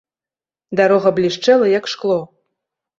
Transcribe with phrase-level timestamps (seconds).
[0.81, 2.21] Дарога блішчэла, як шкло.